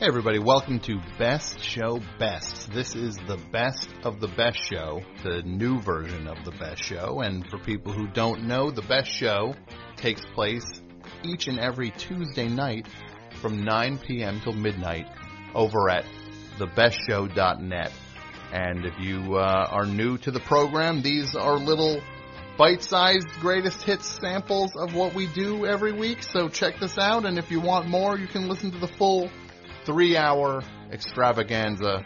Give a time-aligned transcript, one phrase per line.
[0.00, 2.72] Hey everybody, welcome to Best Show Best.
[2.72, 7.20] This is the best of the best show, the new version of the best show.
[7.20, 9.54] And for people who don't know, the best show
[9.96, 10.64] takes place
[11.22, 12.86] each and every Tuesday night
[13.42, 14.40] from 9 p.m.
[14.42, 15.06] till midnight
[15.54, 16.06] over at
[16.56, 17.92] thebestshow.net.
[18.54, 22.00] And if you uh, are new to the program, these are little
[22.56, 26.22] bite-sized greatest hits samples of what we do every week.
[26.22, 27.26] So check this out.
[27.26, 29.30] And if you want more, you can listen to the full
[29.84, 32.04] three hour extravaganza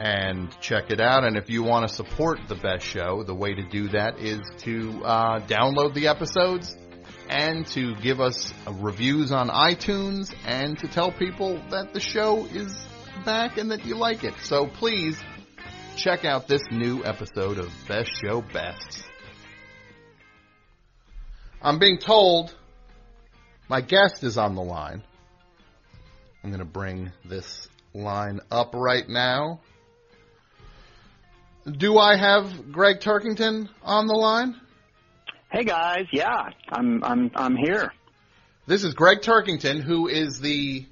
[0.00, 1.24] and check it out.
[1.24, 4.40] And if you want to support the best show, the way to do that is
[4.58, 6.76] to uh, download the episodes
[7.28, 12.86] and to give us reviews on iTunes and to tell people that the show is
[13.24, 14.34] back and that you like it.
[14.42, 15.20] So please
[15.96, 19.04] check out this new episode of Best Show Best.
[21.60, 22.54] I'm being told
[23.68, 25.02] my guest is on the line.
[26.42, 29.60] I'm going to bring this line up right now.
[31.70, 34.54] Do I have Gregg Turkington on the line?
[35.50, 37.92] Hey guys, yeah, I'm I'm I'm here.
[38.66, 40.86] This is Gregg Turkington, who is the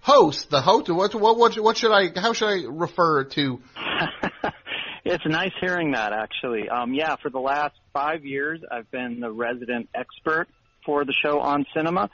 [0.00, 0.50] host.
[0.50, 0.90] The host.
[0.90, 2.08] What what what, what should I?
[2.14, 3.60] How should I refer to?
[5.04, 6.68] it's nice hearing that, actually.
[6.68, 10.48] Um, yeah, for the last five years, I've been the resident expert
[10.84, 12.10] for the show on cinema,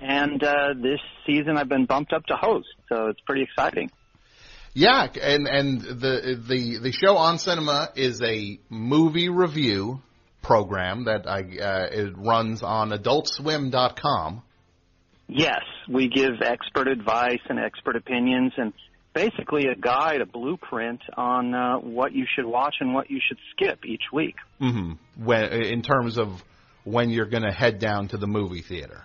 [0.00, 3.90] and uh, this season I've been bumped up to host, so it's pretty exciting.
[4.72, 10.00] Yeah, and and the the the show on cinema is a movie review
[10.42, 14.42] program that I uh, it runs on AdultSwim.com.
[15.26, 18.72] Yes, we give expert advice and expert opinions, and
[19.12, 23.38] basically a guide, a blueprint on uh, what you should watch and what you should
[23.52, 24.36] skip each week.
[24.60, 25.24] Mm-hmm.
[25.24, 26.42] When in terms of
[26.84, 29.04] when you're going to head down to the movie theater.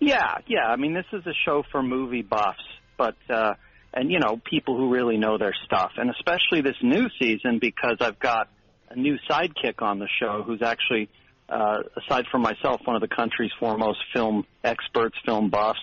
[0.00, 0.66] Yeah, yeah.
[0.66, 2.64] I mean, this is a show for movie buffs,
[2.96, 3.52] but uh,
[3.92, 7.98] and you know people who really know their stuff, and especially this new season because
[8.00, 8.48] I've got
[8.88, 11.10] a new sidekick on the show who's actually,
[11.48, 15.78] uh, aside from myself, one of the country's foremost film experts, film buffs,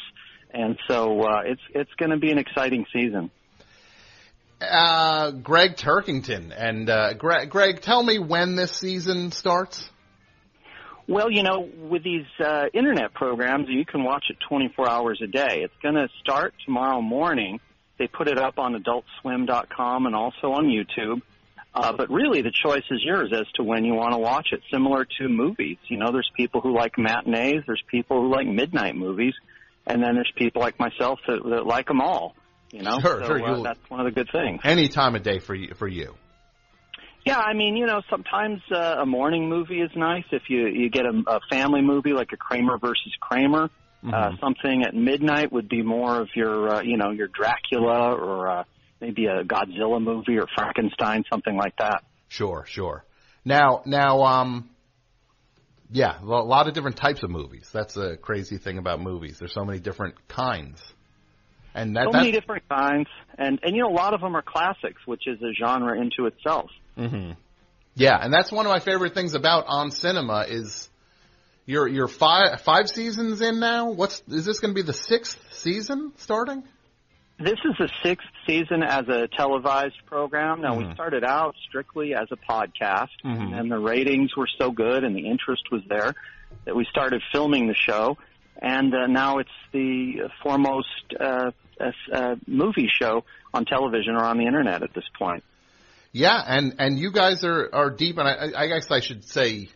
[0.52, 3.30] and so uh, it's it's going to be an exciting season.
[4.60, 9.88] Uh, Gregg Turkington and uh, Gregg, Gregg, tell me when this season starts.
[11.07, 15.28] Well, you know, with these uh, internet programs, you can watch it 24 hours a
[15.28, 15.62] day.
[15.63, 17.59] It's going to start tomorrow morning.
[17.97, 21.22] They put it up on AdultSwim.com and also on YouTube.
[21.73, 24.62] Uh, but really, the choice is yours as to when you want to watch it.
[24.72, 28.95] Similar to movies, you know, there's people who like matinees, there's people who like midnight
[28.95, 29.34] movies,
[29.85, 32.35] and then there's people like myself that, that like them all.
[32.72, 33.45] You know, sure, so, sure.
[33.45, 34.62] Uh, that's one of the good things.
[34.63, 35.74] Any time of day for you.
[35.75, 36.16] For you.
[37.28, 40.90] Yeah, I mean, you know, sometimes uh, a morning movie is nice if you you
[40.90, 43.70] get a, a family movie like a Kramer versus Kramer.
[44.04, 44.14] Mm-hmm.
[44.14, 48.48] Uh, something at midnight would be more of your, uh, you know, your Dracula or
[48.48, 48.64] uh,
[49.02, 52.04] maybe a Godzilla movie or Frankenstein, something like that.
[52.28, 53.04] Sure, sure.
[53.44, 54.70] Now, now, um,
[55.90, 57.70] yeah, a lot of different types of movies.
[57.74, 59.38] That's a crazy thing about movies.
[59.40, 60.82] There's so many different kinds.
[61.76, 63.08] And that, so many different kinds,
[63.38, 66.26] and and you know a lot of them are classics, which is a genre into
[66.26, 66.72] itself.
[66.98, 67.34] Mm-hmm.
[67.96, 70.90] Yeah, and that's one of my favorite things about on cinema is
[71.66, 73.92] you're you're five five seasons in now.
[73.92, 76.64] What's is this going to be the sixth season starting?
[77.40, 80.62] This is the sixth season as a televised program.
[80.62, 80.88] Now Mhm.
[80.88, 83.60] we started out strictly as a podcast, Mhm.
[83.60, 86.16] and the ratings were so good and the interest was there
[86.66, 88.18] that we started filming the show.
[88.62, 90.88] And uh, now it's the foremost
[91.19, 93.24] uh, uh, uh, movie show
[93.54, 95.44] on television or on the internet at this point.
[96.12, 99.69] Yeah, and and you guys are are deep, and I, I guess I should say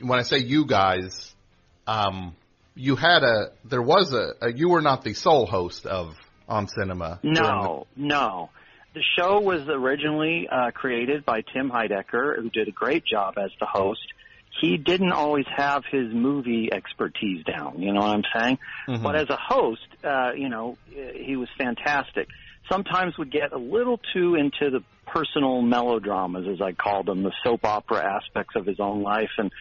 [0.00, 1.34] when I say you guys,
[1.86, 2.36] um,
[2.74, 6.14] you had a there was a, a you were not the sole host of
[6.48, 7.20] on cinema.
[7.22, 8.50] No, no.
[8.94, 13.50] The show was originally uh, created by Tim Heidecker, who did a great job as
[13.58, 14.06] the host.
[14.60, 18.58] He didn't always have his movie expertise down, you know what I'm saying?
[18.88, 19.02] Mhm.
[19.02, 20.78] But as a host, uh, you know,
[21.14, 22.28] he was fantastic.
[22.70, 27.32] Sometimes would get a little too into the personal melodramas, as I call them, the
[27.42, 29.30] soap opera aspects of his own life.
[29.38, 29.52] And,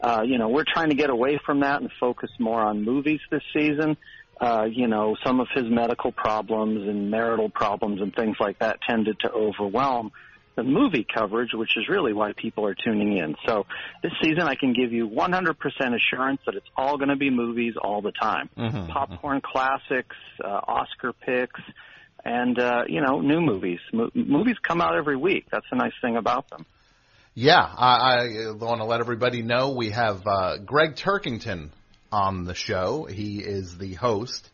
[0.00, 3.20] uh, you know, we're trying to get away from that and focus more on movies
[3.30, 3.96] this season.
[4.40, 8.80] uh, you know, some of his medical problems and marital problems and things like that
[8.88, 10.10] tended to overwhelm
[10.60, 13.34] the movie coverage, which is really why people are tuning in.
[13.46, 13.64] So
[14.02, 15.54] this season, I can give you 100%
[15.94, 18.50] assurance that it's all going to be movies all the time.
[18.58, 18.92] Mm-hmm.
[18.92, 21.60] Popcorn classics, uh, Oscar picks,
[22.24, 23.78] and, uh, you know, new movies.
[23.92, 25.46] Mo- movies come out every week.
[25.50, 26.66] That's the nice thing about them.
[27.34, 31.70] Yeah, I, I want to let everybody know we have uh, Gregg Turkington
[32.12, 33.04] on the show.
[33.04, 34.50] He is the host.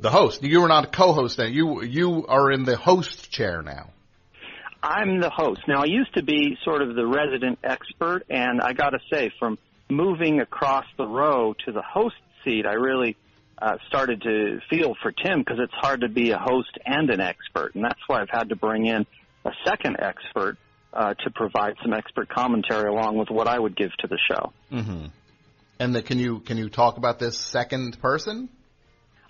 [0.00, 0.42] The host.
[0.42, 1.46] You are not a co-host now.
[1.46, 3.90] You you are in the host chair now.
[4.82, 5.62] I'm the host.
[5.66, 9.32] Now, I used to be sort of the resident expert, and I got to say,
[9.38, 9.58] from
[9.88, 13.16] moving across the row to the host seat, I really
[13.60, 17.20] uh, started to feel for Tim because it's hard to be a host and an
[17.20, 19.06] expert, and that's why I've had to bring in
[19.44, 20.58] a second expert
[20.92, 24.52] uh, to provide some expert commentary along with what I would give to the show.
[24.72, 25.06] Mm-hmm.
[25.80, 28.48] And the, can you can you talk about this second person?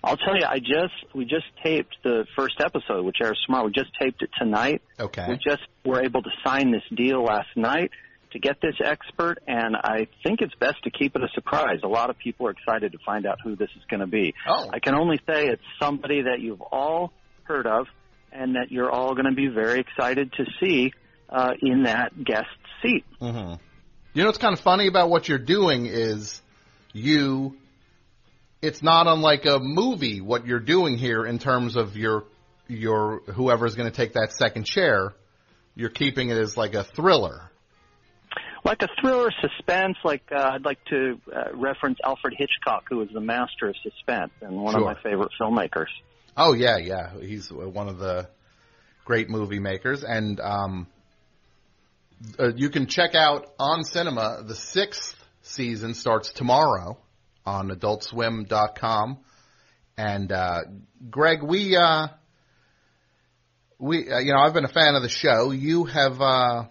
[0.03, 3.65] I'll tell you, I just we just taped the first episode, which airs tomorrow.
[3.65, 4.81] We just taped it tonight.
[4.99, 5.25] Okay.
[5.27, 7.91] We just were able to sign this deal last night
[8.31, 11.79] to get this expert, and I think it's best to keep it a surprise.
[11.83, 14.35] A lot of people are excited to find out who this is going to be.
[14.47, 14.69] Oh.
[14.71, 17.11] I can only say it's somebody that you've all
[17.43, 17.87] heard of,
[18.31, 20.93] and that you're all going to be very excited to see
[21.27, 22.45] uh, in that guest
[22.81, 23.03] seat.
[23.19, 23.55] Mm-hmm.
[24.13, 26.41] You know what's kind of funny about what you're doing is
[26.93, 27.57] you.
[28.61, 32.25] It's not unlike a movie what you're doing here in terms of your
[32.67, 35.13] your whoever's going to take that second chair.
[35.75, 37.49] You're keeping it as like a thriller.
[38.65, 43.09] Like a thriller suspense, like uh, I'd like to uh, reference Alfred Hitchcock, who is
[43.13, 44.81] the master of suspense and one Sure.
[44.81, 45.87] of my favorite filmmakers.
[46.35, 47.17] Oh yeah, yeah.
[47.21, 48.27] He's one of the
[49.05, 50.87] great movie makers, and um,
[52.37, 54.43] uh, you can check out on cinema.
[54.45, 56.97] The sixth season starts tomorrow
[57.49, 59.17] on AdultSwim.com.
[59.97, 60.61] And uh,
[61.09, 62.07] Gregg, we uh,
[63.77, 65.51] we uh, you know I've been a fan of the show.
[65.51, 66.65] You have uh,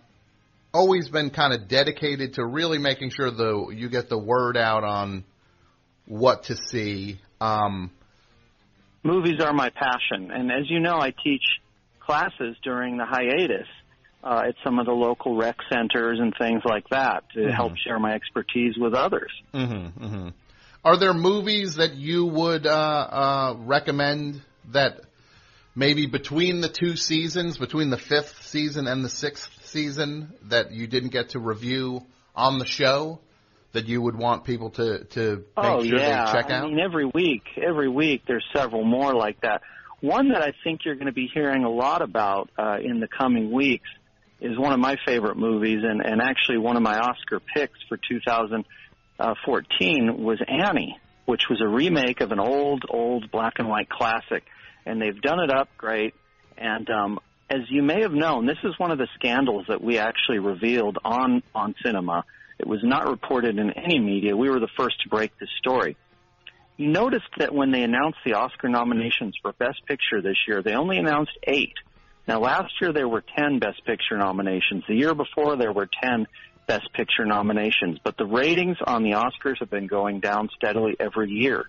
[0.72, 4.84] always been kind of dedicated to really making sure the you get the word out
[4.84, 5.24] on
[6.06, 7.20] what to see.
[7.40, 7.90] Um,
[9.02, 11.44] movies are my passion, and as you know, I teach
[12.00, 13.68] classes during the hiatus
[14.24, 17.98] uh, at some of the local rec centers and things like that to help share
[17.98, 19.30] my expertise with others.
[19.52, 20.28] Mm-hmm, mm-hmm.
[20.84, 24.42] Are there movies that you would uh, uh, recommend
[24.72, 25.00] that
[25.74, 30.86] maybe between the two seasons, between the fifth season and the sixth season, that you
[30.86, 32.02] didn't get to review
[32.34, 33.18] on the show
[33.72, 36.64] that you would want people to to make oh sure yeah, they check out?
[36.64, 39.62] I mean every week, every week there's several more like that.
[40.00, 43.08] One that I think you're going to be hearing a lot about uh, in the
[43.08, 43.88] coming weeks
[44.40, 47.98] is one of my favorite movies, and and actually one of my Oscar picks for
[49.18, 54.44] 2014 was Annie, which was a remake of an old old black and white classic,
[54.86, 56.14] and they've done it up great.
[56.56, 57.18] And um,
[57.50, 60.98] as you may have known, this is one of the scandals that we actually revealed
[61.04, 62.24] on on cinema.
[62.58, 64.36] It was not reported in any media.
[64.36, 65.96] We were the first to break this story.
[66.76, 70.74] You noticed that when they announced the Oscar nominations for Best Picture this year, they
[70.74, 71.74] only announced eight.
[72.28, 74.84] Now, last year there were 10 Best Picture nominations.
[74.86, 76.26] The year before there were 10
[76.68, 77.98] Best Picture nominations.
[78.04, 81.64] But the ratings on the Oscars have been going down steadily every year.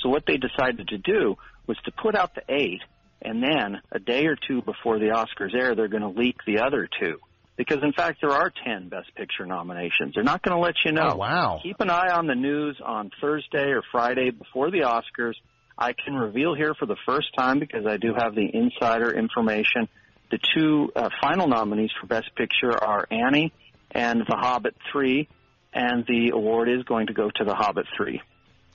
[0.00, 1.36] So what they decided to do
[1.66, 2.80] was to put out the eight,
[3.20, 6.60] and then a day or two before the Oscars air, they're going to leak the
[6.60, 7.18] other two.
[7.56, 10.14] Because in fact, there are 10 Best Picture nominations.
[10.14, 11.10] They're not going to let you know.
[11.12, 11.60] Oh, wow.
[11.62, 15.34] Keep an eye on the news on Thursday or Friday before the Oscars.
[15.76, 19.88] I can reveal here for the first time because I do have the insider information.
[20.30, 23.52] The two uh, final nominees for Best Picture are Annie
[23.94, 25.28] and The Hobbit 3,
[25.72, 28.20] and the award is going to go to The Hobbit 3.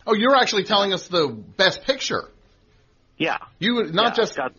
[0.08, 2.30] Oh, you're actually telling us the best picture.
[3.18, 3.38] Yeah.
[3.60, 4.54] You not Yeah, just got-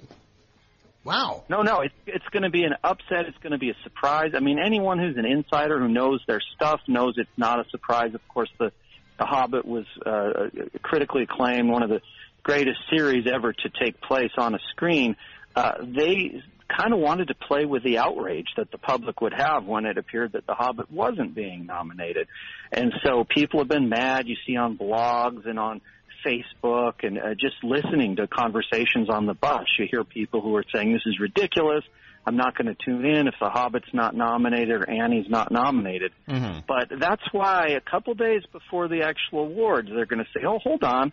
[1.05, 1.45] wow.
[1.49, 3.27] No, no, it's it's going to be an upset.
[3.27, 4.33] It's going to be a surprise.
[4.35, 8.15] I mean, anyone who's an insider who knows their stuff knows it's not a surprise.
[8.15, 8.71] Of course, the
[9.19, 10.49] the Hobbit was uh,
[10.83, 12.01] critically acclaimed, one of the
[12.43, 15.17] greatest series ever to take place on a screen.
[15.55, 16.43] Uh, they
[16.77, 19.99] kind of wanted to play with the outrage that the public would have when it
[19.99, 22.29] appeared that The Hobbit wasn't being nominated,
[22.73, 24.29] and so people have been mad.
[24.29, 25.81] You see on blogs and on
[26.25, 30.65] Facebook and uh, just listening to conversations on the bus, you hear people who are
[30.73, 31.85] saying this is ridiculous.
[32.27, 36.13] I'm not going to tune in if The Hobbit's not nominated or Annie's not nominated.
[36.29, 36.61] Mm-hmm.
[36.69, 40.59] But that's why a couple days before the actual awards, they're going to say, "Oh,
[40.59, 41.13] hold on,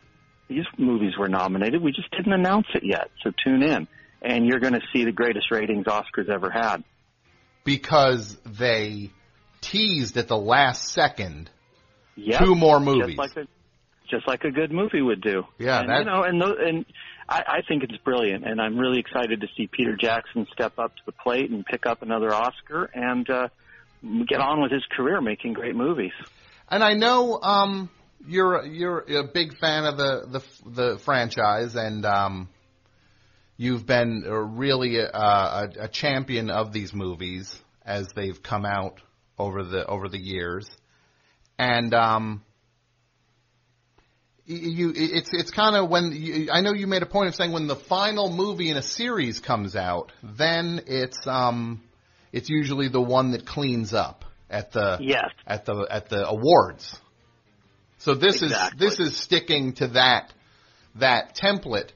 [0.50, 1.82] these movies were nominated.
[1.82, 3.88] We just didn't announce it yet, so tune in."
[4.30, 6.84] And you're going to see the greatest ratings Oscars ever had.
[7.64, 9.12] Because they
[9.62, 11.50] teased at the last second
[12.16, 12.40] Yep.
[12.44, 13.18] two more Just movies.
[13.18, 13.44] like they,
[14.10, 15.44] just like a good movie would do.
[15.60, 16.86] Yeah, and, that- you know, and tho- and
[17.30, 20.96] I, I think it's brilliant, and I'm really excited to see Peter Jackson step up
[20.96, 23.48] to the plate and pick up another Oscar and uh,
[24.28, 26.14] get on with his career making great movies.
[26.70, 27.90] And I know um,
[28.28, 32.50] you're you're a big fan of the the, the franchise, and um,
[33.58, 37.54] you've been uh, really a, a, a champion of these movies
[37.86, 39.02] as they've come out
[39.38, 40.70] over the over the years.
[41.60, 42.44] And um,
[44.46, 47.52] you, it's it's kind of when you, I know you made a point of saying
[47.52, 51.84] when the final movie in a series comes out, then it's um,
[52.32, 55.32] it's usually the one that cleans up at the Yes.
[55.46, 57.00] at the at the awards.
[58.00, 58.88] So this Exactly.
[58.88, 60.32] is this is sticking to that
[60.96, 61.90] that template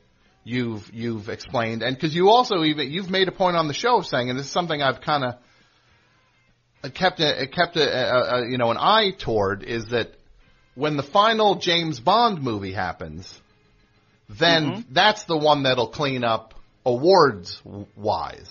[0.44, 3.98] you've you've explained, and because you also even you've made a point on the show
[3.98, 8.50] of saying, and this is something I've kind of kept a, kept a, a, a
[8.50, 10.16] you know an eye toward is that
[10.76, 13.40] when the final James Bond movie happens,
[14.30, 14.94] then mm-hmm.
[14.94, 16.54] that's the one that'll clean up
[16.86, 17.62] awards
[17.96, 18.50] wise.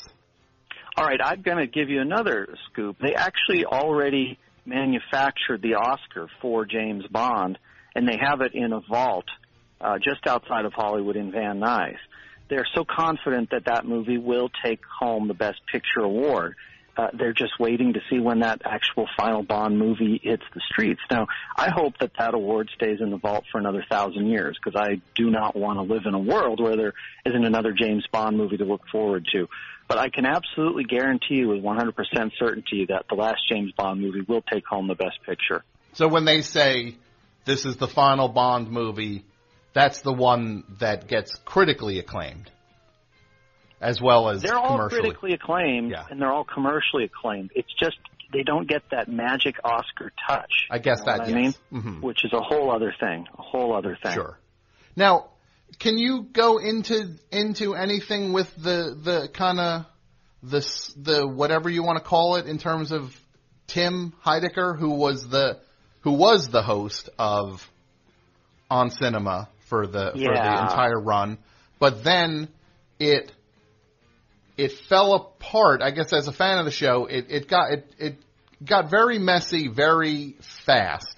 [0.96, 2.96] All right, I'm going to give you another scoop.
[3.00, 7.58] They actually already manufactured the Oscar for James Bond,
[7.94, 9.24] and they have it in a vault
[9.80, 11.98] uh, just outside of Hollywood in Van Nuys.
[12.48, 16.56] They're so confident that that movie will take home the Best Picture award.
[16.96, 21.00] Uh, they're just waiting to see when that actual final Bond movie hits the streets.
[21.10, 24.78] Now, I hope that that award stays in the vault for another thousand years because
[24.78, 26.92] I do not want to live in a world where there
[27.24, 29.48] isn't another James Bond movie to look forward to.
[29.86, 31.92] But I can absolutely guarantee you with 100%
[32.38, 35.64] certainty that the last James Bond movie will take home the Best Picture.
[35.94, 36.96] So when they say
[37.44, 39.24] this is the final Bond movie,
[39.72, 42.50] that's the one that gets critically acclaimed,
[43.80, 46.04] as well as They're all critically acclaimed Yeah.
[46.10, 47.50] and they're all commercially acclaimed.
[47.54, 47.96] It's just
[48.32, 50.68] they don't get that magic Oscar touch.
[50.70, 51.36] I guess You know that yes.
[51.36, 51.54] I mean,
[51.98, 52.00] Mhm.
[52.02, 53.26] which is a whole other thing.
[53.36, 54.12] A whole other thing.
[54.12, 54.38] Sure.
[54.94, 55.30] Now,
[55.78, 59.86] can you go into into anything with the the kind of
[60.42, 63.18] this the whatever you want to call it in terms of
[63.66, 65.58] Tim Heidecker, who was the
[66.00, 67.68] who was the host of
[68.70, 71.38] On Cinema for the for the entire run,
[71.78, 72.48] but then
[72.98, 73.32] it
[74.58, 75.80] it fell apart.
[75.80, 78.16] I guess as a fan of the show, it it got it it
[78.62, 80.34] got very messy very
[80.66, 81.16] fast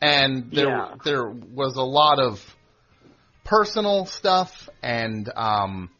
[0.00, 0.94] and there Yeah.
[1.04, 2.40] there was a lot of
[3.44, 5.90] personal stuff and um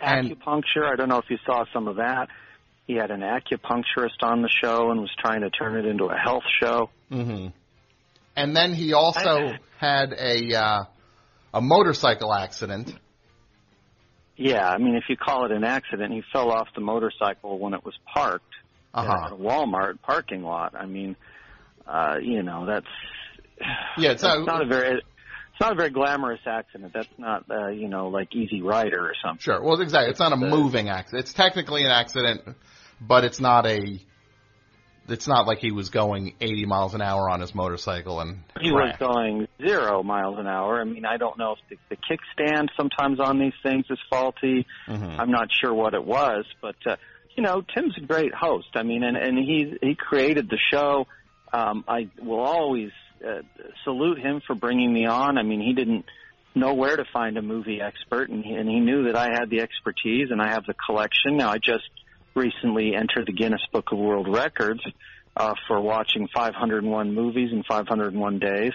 [0.00, 0.84] and- Acupuncture.
[0.90, 2.28] I don't know if you saw some of that.
[2.86, 6.16] He had an acupuncturist on the show and was trying to turn it into a
[6.16, 6.90] health show.
[7.10, 7.48] hmm
[8.36, 10.84] and then he also had a uh,
[11.54, 12.92] a motorcycle accident.
[14.36, 17.74] Yeah, I mean, if you call it an accident, he fell off the motorcycle when
[17.74, 18.44] it was parked
[18.94, 19.26] Uh-huh.
[19.26, 20.74] at a Walmart parking lot.
[20.74, 21.16] I mean,
[21.86, 22.86] uh, you know, that's
[23.98, 26.92] Yeah, it's that's not- not a very it's not a very glamorous accident.
[26.94, 29.40] That's not uh, you know like Easy Rider or something.
[29.42, 29.62] Sure.
[29.62, 30.10] Well, exactly.
[30.10, 31.24] It's not a moving accident.
[31.24, 32.40] It's technically an accident,
[33.00, 34.00] but it's not a.
[35.08, 38.70] It's not like he was going 80 miles an hour on his motorcycle and He
[38.70, 40.80] was going zero miles an hour.
[40.80, 44.66] I mean, I don't know if the, the kickstand sometimes on these things is faulty.
[44.88, 45.18] Mhm.
[45.18, 46.96] I'm not sure what it was, but uh,
[47.36, 48.68] you know, Tim's a great host.
[48.74, 51.06] I mean, and and he he created the show.
[51.52, 52.90] Um, I will always
[53.26, 53.42] uh,
[53.84, 55.38] salute him for bringing me on.
[55.38, 56.04] I mean, he didn't
[56.54, 59.48] know where to find a movie expert, and he, and he knew that I had
[59.50, 61.36] the expertise and I have the collection.
[61.36, 61.88] Now, I just
[62.34, 64.80] recently entered the Guinness Book of World Records
[65.36, 68.72] uh, for watching 501 movies in 501 days.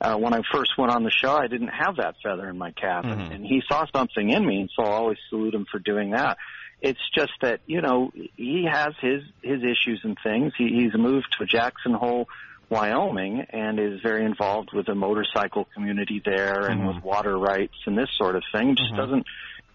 [0.00, 2.72] Uh, when I first went on the show, I didn't have that feather in my
[2.72, 3.34] cap, and, Mhm.
[3.34, 6.36] and he saw something in me, and so I always salute him for doing that.
[6.82, 10.52] It's just that you know he has his his issues and things.
[10.58, 12.28] He, he's moved to Jackson Hole,
[12.68, 16.94] Wyoming, and is very involved with the motorcycle community there and Mhm.
[16.94, 18.74] with water rights and this sort of thing.
[18.74, 18.96] Just Mhm.
[18.96, 19.26] doesn't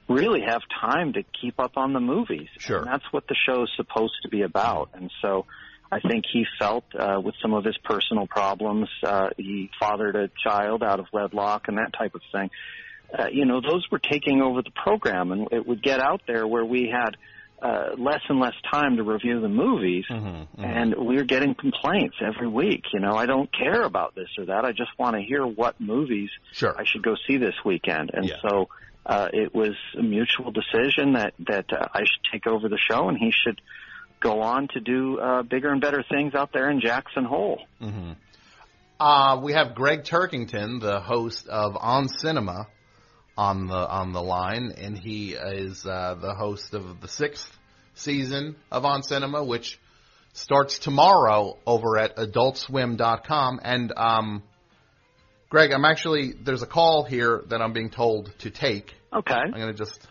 [0.10, 2.50] really have time to keep up on the movies.
[2.58, 2.80] Sure.
[2.80, 4.89] And that's what the show is supposed to be about.
[4.94, 5.46] And so
[5.92, 10.30] I think he felt uh, with some of his personal problems, uh, he fathered a
[10.44, 12.50] child out of wedlock and that type of thing.
[13.18, 16.46] Uh, you know, those were taking over the program, and it would get out there
[16.46, 17.18] where we had
[17.62, 20.63] uh, less and less time to review the movies, Mhm, mhm.
[20.63, 22.86] and we were getting complaints every week.
[22.94, 24.63] You know, I don't care about this or that.
[24.63, 26.74] I just want to hear what movies Sure.
[26.80, 28.12] I should go see this weekend.
[28.13, 28.36] And Yeah.
[28.48, 28.70] so
[29.06, 33.10] uh, it was a mutual decision that that uh, I should take over the show,
[33.10, 33.62] and he should
[34.20, 37.62] go on to do uh, bigger and better things out there in Jackson Hole.
[37.79, 38.12] hmm
[39.00, 42.68] Uh, we have Gregg Turkington, the host of On Cinema,
[43.38, 47.50] on the on the line, and he is uh, the host of the sixth
[47.94, 49.79] season of On Cinema, which
[50.34, 53.60] starts tomorrow over at AdultSwim.com.
[53.63, 54.44] And um,
[55.50, 58.94] Gregg, I'm actually there's a call here that I'm being told to take.
[59.12, 59.34] Okay.
[59.34, 60.08] I'm going to just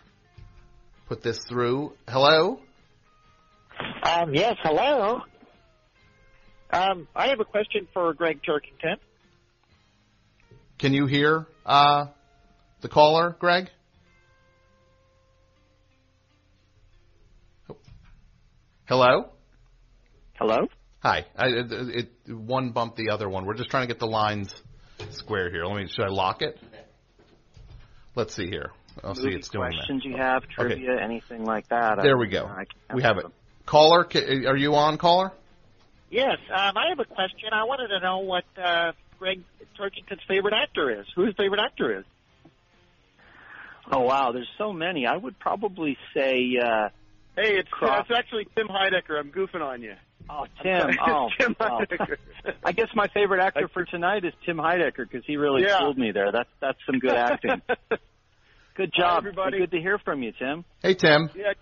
[1.07, 1.92] put this through.
[2.09, 2.61] Hello.
[4.02, 5.21] Um, yes, hello.
[6.71, 8.97] Um, I have a question for Gregg Turkington.
[10.78, 12.07] Can you hear uh,
[12.80, 13.71] the caller, Gregg?
[18.87, 19.30] Hello.
[20.35, 20.66] Hello.
[21.00, 21.26] Hi.
[21.37, 23.45] I, it, it one bumped the other one.
[23.47, 24.52] We're just trying to get the lines
[25.12, 25.64] square here.
[25.64, 25.88] Let me.
[25.88, 26.58] Should I lock it?
[28.14, 28.70] Let's see here.
[29.04, 31.96] I'll see Movie it's doing questions you have, trivia, anything like that.
[31.96, 32.02] that.
[32.02, 32.44] There I- we go.
[32.46, 33.22] I can We have it.
[33.22, 33.32] them.
[33.66, 34.06] Caller,
[34.46, 35.30] are you on, caller?
[36.10, 37.50] Yes, um, I have a question.
[37.52, 39.42] I wanted to know what uh, Gregg
[39.76, 41.06] Turkington's favorite actor is.
[41.14, 42.04] Who his favorite actor is?
[43.90, 45.06] Oh wow, there's so many.
[45.06, 46.88] I would probably say, uh,
[47.36, 49.18] Hey, it's, Cross- it's actually Tim Heidecker.
[49.18, 49.94] I'm goofing on you.
[50.30, 50.90] oh Tim.
[51.06, 51.80] Oh, Tim oh.
[52.64, 55.78] I guess my favorite actor for tonight is Tim Heidecker because he really Yeah.
[55.80, 56.30] fooled me there.
[56.32, 57.62] That's that's some good acting.
[58.76, 59.18] Good Hi, job.
[59.18, 59.58] everybody.
[59.58, 60.64] Good to hear from you, Tim.
[60.82, 61.30] Hey, Tim.
[61.35, 61.52] yeah,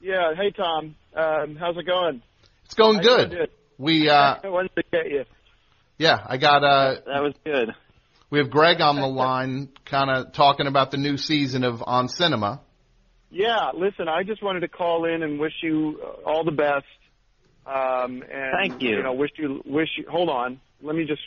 [0.00, 0.32] yeah.
[0.34, 0.94] Hey, Tom.
[1.14, 2.22] Um, how's it going?
[2.64, 3.30] It's going I good.
[3.30, 3.50] did.
[3.76, 5.24] We, uh, I wanted to get you.
[5.98, 7.74] yeah, I got, uh, That was good.
[8.30, 12.08] we have Gregg on the line, kind of talking about the new season of On
[12.08, 12.62] Cinema.
[13.30, 14.08] Yeah, listen.
[14.08, 16.86] I just wanted to call in and wish you uh, all the best.
[17.66, 18.96] Um, and Thank you.
[18.96, 20.06] You know, wish you wish you.
[20.10, 20.60] Hold on.
[20.82, 21.22] Let me just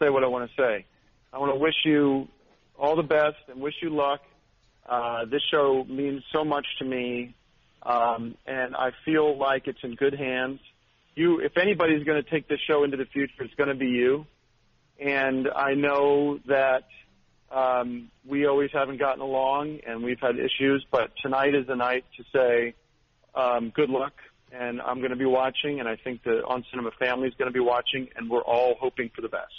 [0.00, 0.86] say what I want to say.
[1.32, 2.28] I want to wish you
[2.78, 4.20] all the best and wish you luck.
[4.88, 7.34] Uh, this show means so much to me,
[7.82, 10.60] um, and I feel like it's in good hands.
[11.14, 13.88] You, if anybody's going to take this show into the future, it's going to be
[13.88, 14.24] you.
[14.98, 16.84] And I know that
[17.50, 20.86] um, we always haven't gotten along, and we've had issues.
[20.90, 22.74] But tonight is the night to say
[23.34, 24.14] um, good luck,
[24.52, 27.48] and I'm going to be watching, and I think the On Cinema family is going
[27.48, 29.52] to be watching, and we're all hoping for the best.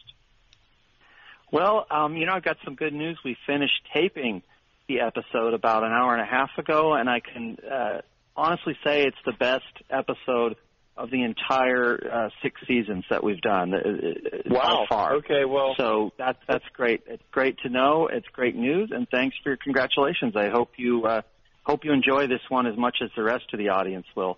[1.52, 3.18] Well, um, you know, I've got some good news.
[3.26, 4.44] We finished taping
[4.88, 8.02] the episode about an hour and a half ago, and I can uh,
[8.36, 10.56] honestly say it's the best episode
[10.96, 13.74] of the entire uh, six seasons that we've done.
[13.74, 15.16] uh, uh, By far.
[15.16, 15.46] Okay.
[15.46, 15.74] Well.
[15.78, 17.04] So that's that's great.
[17.08, 18.10] It's great to know.
[18.12, 20.36] It's great news, and thanks for your congratulations.
[20.36, 21.22] I hope you uh,
[21.64, 24.38] hope you enjoy this one as much as the rest of the audience will.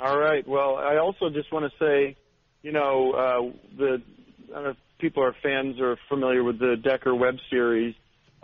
[0.00, 0.46] All right.
[0.46, 2.16] Well, I also just want to say,
[2.62, 4.02] you know, uh, the
[4.50, 7.94] I don't know if people are fans or familiar with the Decker web series.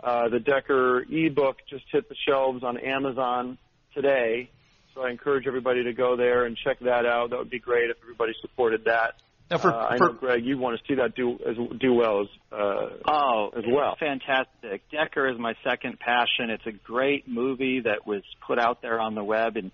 [0.03, 3.57] Uh, the Decker ebook just hit the shelves on Amazon
[3.95, 4.49] today,
[4.93, 7.31] so I encourage everybody to go there and check that out.
[7.31, 9.15] That would be great if everybody supported that.
[9.49, 11.93] Now, for, uh, I for know, Gregg, you want to see that do as do
[11.93, 13.95] well as uh, Oh, as well.
[13.99, 14.83] fantastic.
[14.91, 16.49] Decker is my second passion.
[16.49, 19.71] It's a great movie that was put out there on the web in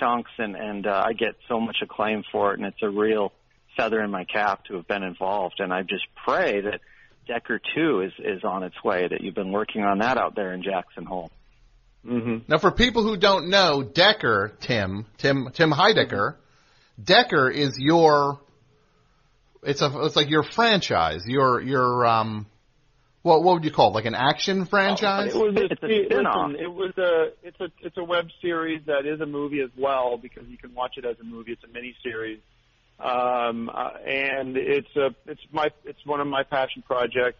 [0.00, 3.32] chunks, and and uh, I get so much acclaim for it, and it's a real
[3.76, 5.56] feather in my cap to have been involved.
[5.58, 6.80] And I just pray that
[7.26, 9.08] Decker Two is is on its way.
[9.08, 11.30] That you've been working on that out there in Jackson Hole.
[12.06, 16.36] hmm now for people who don't know, Decker, Tim, Tim, Tim Heidecker,
[17.02, 18.40] Decker is your.
[19.62, 19.90] It's a.
[20.04, 21.22] It's like your franchise.
[21.26, 22.46] Your your um.
[23.22, 23.94] What what would you call it?
[23.94, 25.34] Like an action franchise?
[25.34, 26.52] It was a, It's a spin-off.
[26.58, 30.18] it was a it's a it's a web series that is a movie as well
[30.18, 31.52] because you can watch it as a movie.
[31.52, 32.40] It's a mini series,
[32.98, 37.38] um, uh, and it's a it's my it's one of my passion projects.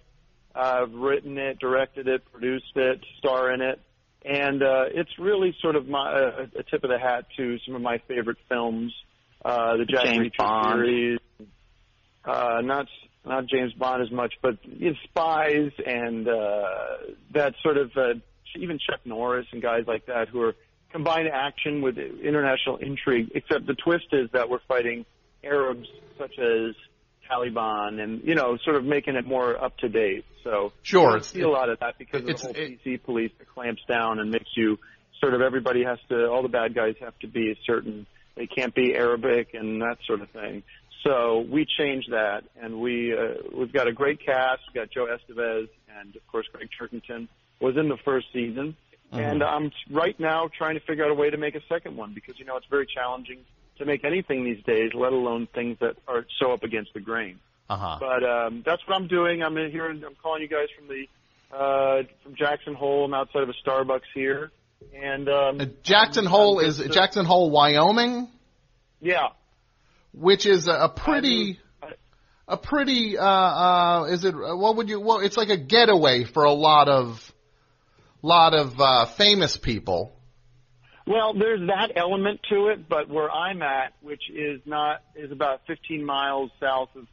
[0.55, 3.81] I've written it, directed it, produced it, star in it,
[4.25, 7.75] and uh, it's really sort of my a, a tip of the hat to some
[7.75, 8.93] of my favorite films.
[9.45, 10.79] Uh, the Jack James Reacher Bond.
[10.79, 11.19] series,
[12.25, 12.87] uh, not
[13.25, 16.63] not James Bond as much, but it's spies and uh,
[17.33, 18.15] that sort of uh,
[18.57, 20.55] even Chuck Norris and guys like that who are
[20.91, 23.31] combine action with international intrigue.
[23.35, 25.07] Except the twist is that we're fighting
[25.45, 26.75] Arabs such as
[27.31, 30.25] Taliban, and you know, sort of making it more up to date.
[30.45, 33.31] So Sure, it's- see a lot of that because of the whole it- PC police
[33.39, 34.79] that clamps down and makes you
[35.21, 38.47] sort of everybody has to all the bad guys have to be a certain they
[38.47, 40.63] can't be Arabic and that sort of thing.
[41.05, 44.61] So we changed that, and we uh, we've got a great cast.
[44.69, 47.29] We've got Joe Estevez and of course Gregg Turkington
[47.61, 48.77] was in the first season,
[49.13, 52.13] and I'm right now trying to figure out a way to make a second one
[52.15, 53.39] because you know it's very challenging
[53.79, 57.39] to make anything these days, let alone things that are so up against the grain.
[57.69, 57.97] Uh huh.
[58.01, 59.43] But um, that's what I'm doing.
[59.43, 59.89] I'm in here.
[59.89, 61.07] And I'm calling you guys from the
[61.57, 63.05] uh, from Jackson Hole.
[63.05, 64.51] I'm outside of a Starbucks here,
[64.95, 68.29] and um, Uh, Jackson I'm- Hole I'm is just, uh, Jackson Hole, Wyoming,
[69.01, 69.29] Yeah,
[70.13, 71.59] which is a, pretty,
[72.47, 73.19] a pretty.
[73.19, 74.35] Uh, uh, is it?
[74.35, 75.01] What would you?
[75.01, 77.33] Well, it's like a getaway for a lot of,
[78.23, 80.15] lot of uh, famous people.
[81.07, 85.63] Well, there's that element to it, but where I'm at, which is not is about
[85.67, 87.07] 15 miles south of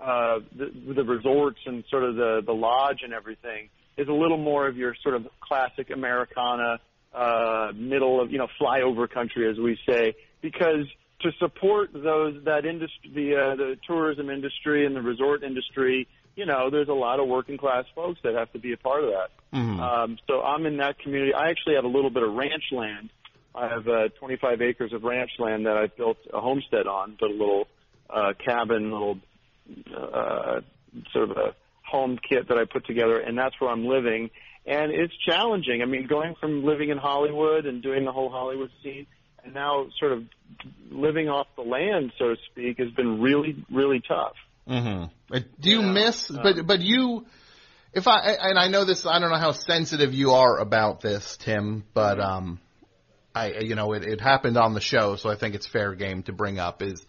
[0.00, 4.38] uh, the, the resorts and sort of the the lodge and everything, is a little
[4.38, 6.80] more of your sort of classic Americana,
[7.14, 10.86] uh, middle of you know flyover country, as we say, because
[11.20, 16.46] to support those that industry, the uh, the tourism industry and the resort industry, you
[16.46, 19.10] know, there's a lot of working class folks that have to be a part of
[19.10, 19.30] that.
[19.54, 19.80] Mhm.
[19.80, 21.32] Um, so I'm in that community.
[21.32, 23.10] I actually have a little bit of ranch land.
[23.54, 27.32] I have uh, 25 acres of ranch land that I built a homestead on, built
[27.32, 27.68] a little
[28.10, 29.18] uh, cabin, little
[29.96, 30.60] uh,
[31.12, 34.30] sort of a home kit that I put together, and that's where I'm living.
[34.66, 35.80] And it's challenging.
[35.80, 39.06] I mean, going from living in Hollywood and doing the whole Hollywood scene,
[39.46, 40.24] and now sort of
[40.90, 44.34] living off the land, so to speak, has been really, really tough.
[44.68, 45.36] Mm-hmm.
[45.60, 45.92] Do you Yeah.
[45.92, 46.30] miss?
[46.30, 47.24] Um, But but you,
[47.92, 51.36] if I and I know this, I don't know how sensitive you are about this,
[51.38, 51.84] Tim.
[51.94, 52.30] But Mm-hmm.
[52.30, 52.60] um,
[53.34, 56.22] I you know it, it happened on the show, so I think it's fair game
[56.24, 56.82] to bring up.
[56.82, 57.04] Is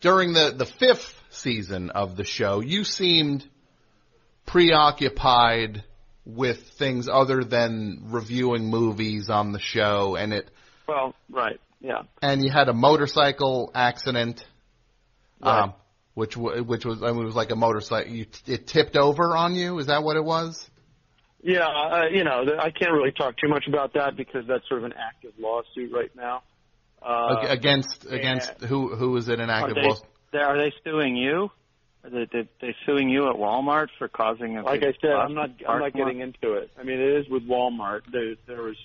[0.00, 3.44] during the the fifth season of the show, you seemed
[4.46, 5.82] preoccupied
[6.26, 10.48] with things other than reviewing movies on the show, and it
[10.86, 12.02] Well, right, yeah.
[12.22, 14.44] and you had a motorcycle accident,
[15.40, 15.62] Right.
[15.64, 15.74] um,
[16.14, 18.12] which w- which was I mean, it was like a motorcycle.
[18.12, 19.78] You, it tipped over on you.
[19.78, 20.68] Is that what it was?
[21.42, 24.78] Yeah, uh, you know, I can't really talk too much about that because that's sort
[24.80, 26.42] of an active lawsuit right now.
[27.02, 30.06] Uh, Ag- against against who who is it an Are active they, lawsuit?
[30.32, 31.50] they- are they suing you?
[32.02, 35.34] Are they, they, they suing you at Walmart for causing a like I said, I'm
[35.34, 36.70] not I'm not getting into it.
[36.78, 38.02] I mean, it is with Walmart.
[38.12, 38.76] There there was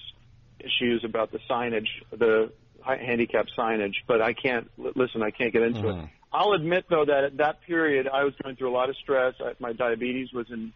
[0.61, 5.21] issues about the signage, the hi- handicap signage, but I can't listen.
[5.23, 6.03] I can't get into Mhm.
[6.03, 6.09] it.
[6.31, 9.33] I'll admit though that at that period I was going through a lot of stress.
[9.39, 10.73] I, my diabetes was in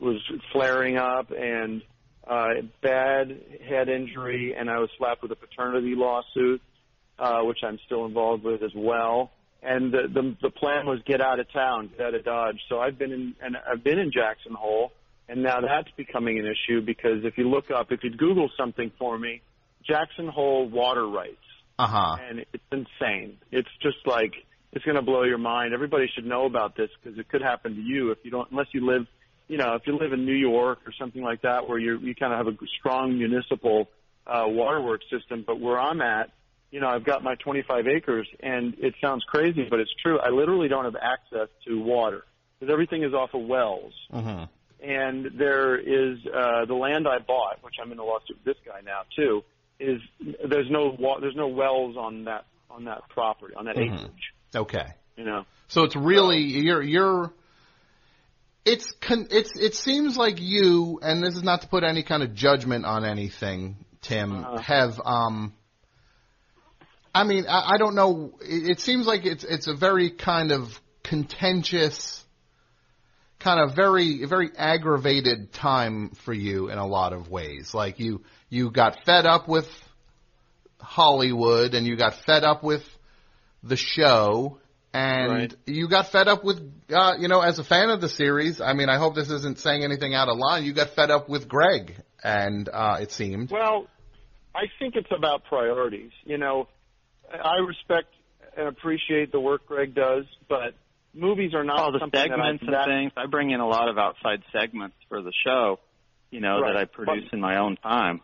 [0.00, 0.20] was
[0.52, 1.82] flaring up and
[2.26, 6.62] uh, bad head injury, and I was slapped with a paternity lawsuit,
[7.18, 9.30] uh, which I'm still involved with as well.
[9.62, 12.60] And the, the the plan was get out of town, get out of Dodge.
[12.68, 14.92] So I've been in and I've been in Jackson Hole,
[15.28, 18.92] and now that's becoming an issue because if you look up, if you Google something
[18.98, 19.42] for me,
[19.86, 21.36] Jackson Hole water rights
[21.78, 22.16] Uh huh.
[22.28, 23.38] and it's insane.
[23.50, 24.32] It's just like
[24.72, 25.72] it's going to blow your mind.
[25.72, 28.66] Everybody should know about this because it could happen to you if you don't, unless
[28.72, 29.06] you live,
[29.48, 32.14] you know, if you live in New York or something like that, where you you
[32.14, 33.88] kind of have a strong municipal
[34.26, 35.44] uh, waterworks system.
[35.46, 36.30] But where I'm at,
[36.70, 40.18] you know, I've got my 25 acres, and it sounds crazy, but it's true.
[40.18, 42.24] I literally don't have access to water
[42.58, 44.44] because everything is off of wells hmm
[44.84, 48.62] and there is uh, the land I bought, which I'm in a lawsuit with this
[48.66, 49.42] guy now too.
[49.80, 50.00] Is
[50.48, 53.94] there's no wa- there's no wells on that on that property on that Mhm.
[53.94, 54.32] acreage.
[54.54, 54.86] Okay.
[55.16, 57.32] You know, So it's really you're you're.
[58.64, 62.22] It's con, it's it seems like you and this is not to put any kind
[62.22, 64.44] of judgment on anything, Tim.
[64.44, 64.58] Uh-huh.
[64.58, 65.52] Have um.
[67.14, 68.32] I mean, I, I don't know.
[68.40, 72.24] It, it seems like it's it's a very kind of contentious,
[73.44, 77.74] kind of very very aggravated time for you in a lot of ways.
[77.74, 79.68] Like you you got fed up with
[80.80, 82.82] Hollywood and you got fed up with
[83.62, 84.58] the show
[84.92, 85.54] and Right.
[85.66, 86.58] you got fed up with
[86.92, 89.58] uh you know as a fan of the series i mean i hope this isn't
[89.58, 93.50] saying anything out of line you got fed up with gregg and uh it seemed
[93.50, 93.86] well,
[94.54, 96.12] I think it's about priorities.
[96.24, 96.68] You know,
[97.32, 98.14] I respect
[98.56, 100.74] and appreciate the work Gregg does, but
[101.14, 103.12] movies are not all the something segments that I, and things.
[103.16, 105.78] I bring in a lot of outside segments for the show,
[106.30, 106.74] you know, Right.
[106.74, 108.20] that I produce in my own time.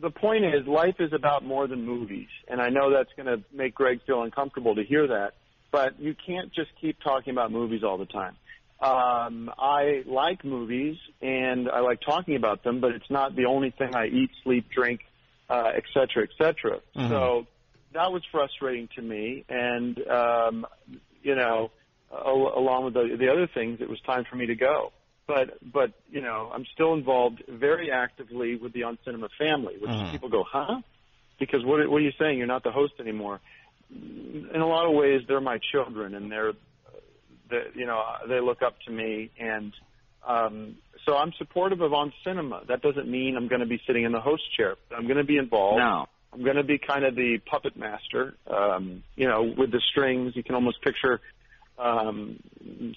[0.00, 3.42] the point is life is about more than movies and i know that's going to
[3.52, 5.32] make gregg feel uncomfortable to hear that
[5.72, 8.36] but you can't just keep talking about movies all the time
[8.80, 13.70] um, i like movies and i like talking about them but it's not the only
[13.76, 15.00] thing i eat sleep drink
[15.50, 17.08] uh, et cetera et cetera Mhm.
[17.08, 17.46] so
[17.92, 20.64] that was frustrating to me and um,
[21.24, 21.72] you know al-
[22.10, 24.92] along with the, the other things it was time for me to go
[25.28, 29.90] but but you know I'm still involved very actively with the On Cinema family, which
[29.92, 30.10] Mhm.
[30.10, 30.80] people go, huh?
[31.38, 32.38] Because what what are you saying?
[32.38, 33.40] You're not the host anymore.
[33.90, 36.52] In a lot of ways, they're my children, and they're,
[37.48, 39.72] they, you know, they look up to me, and
[40.26, 42.64] um, so I'm supportive of On Cinema.
[42.66, 44.76] That doesn't mean I'm going to be sitting in the host chair.
[44.94, 45.78] I'm going to be involved.
[45.78, 46.06] No.
[46.32, 50.36] I'm going to be kind of the puppet master, um, you know, with the strings.
[50.36, 51.20] You can almost picture
[51.78, 52.40] um,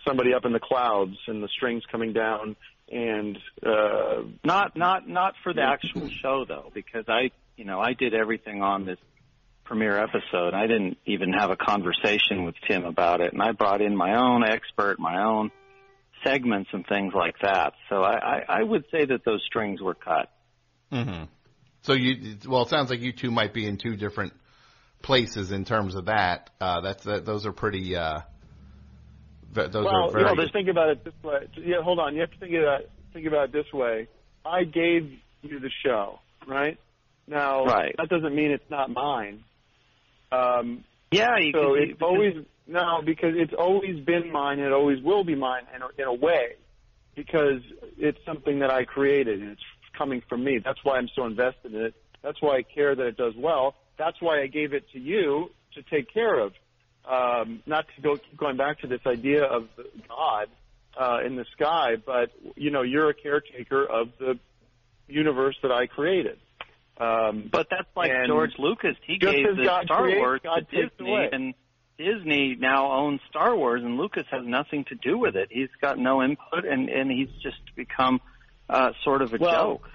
[0.07, 2.55] somebody up in the clouds and the strings coming down
[2.91, 7.93] and uh, Not not not for the actual show though, because I you know I
[7.93, 8.97] did everything on this
[9.63, 10.53] premiere episode.
[10.53, 14.15] I didn't even have a conversation with Tim about it, and I brought in my
[14.15, 15.51] own expert, my own
[16.23, 17.73] segments and things like that.
[17.89, 20.29] So I I, I would say that those strings were cut.
[20.91, 21.23] hmm
[21.83, 24.33] So you, well, it sounds like you two might be in two different
[25.01, 26.49] places in terms of that.
[26.59, 27.95] Uh, that's that, those are pretty.
[27.95, 28.21] Uh,
[29.53, 30.23] those well, are very.
[30.29, 31.47] you know, just think about it this way.
[31.57, 32.15] Yeah, hold on.
[32.15, 32.81] You have to think about
[33.13, 34.07] think about it this way.
[34.45, 35.11] I gave
[35.41, 36.77] you the show, right?
[37.27, 37.95] Now, Right.
[37.97, 39.43] that doesn't mean it's not mine.
[40.31, 42.33] Um, Yeah, you so can, it's always
[42.67, 46.07] no because it's always been mine and it always will be mine in a, in
[46.07, 46.55] a way
[47.15, 47.61] because
[47.97, 49.61] it's something that I created and it's
[49.97, 50.59] coming from me.
[50.63, 51.93] That's why I'm so invested in it.
[52.23, 53.75] That's why I care that it does well.
[53.97, 56.53] That's why I gave it to you to take care of.
[57.09, 59.67] Um, not to go keep going back to this idea of
[60.07, 60.47] God
[60.99, 64.37] uh, in the sky, but you know you're a caretaker of the
[65.07, 66.37] universe that I created.
[66.97, 68.95] Um, But that's like George Lucas.
[69.07, 71.29] He gave the God Star creates, Wars God to Disney, away.
[71.31, 71.53] and
[71.97, 75.47] Disney now owns Star Wars, and Lucas has nothing to do with it.
[75.51, 78.21] He's got no input, and and he's just become
[78.69, 79.89] uh, sort of a Well, joke.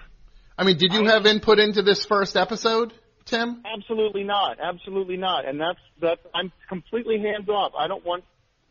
[0.57, 2.91] I mean, did you have input into this first episode,
[3.27, 3.63] Tim?
[3.65, 4.57] Absolutely not.
[4.59, 5.47] Absolutely not.
[5.47, 6.19] And that's that.
[6.33, 7.73] I'm completely hands off.
[7.77, 8.23] I don't want.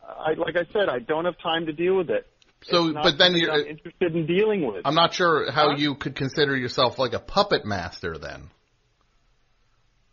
[0.06, 2.26] I like I said, I don't have time to deal with it.
[2.62, 3.52] So, but then you're.
[3.52, 4.82] I'm interested in dealing with.
[4.84, 5.76] I'm not sure how Huh?
[5.76, 8.50] you could consider yourself like a puppet master then.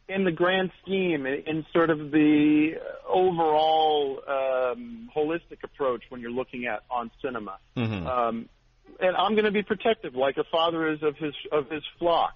[0.10, 2.72] in the grand scheme, in, sort of the
[3.08, 7.58] overall um, holistic approach when you're looking at on cinema.
[7.78, 8.06] Mhm.
[8.06, 8.50] Um,
[9.00, 12.34] and I'm going to be protective, like a father is of his of his flock,